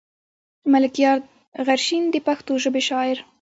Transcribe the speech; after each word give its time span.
ملکيار 0.71 1.17
غرشين 1.67 2.03
د 2.13 2.15
پښتو 2.27 2.53
ژبې 2.63 2.81
شاعر. 2.89 3.17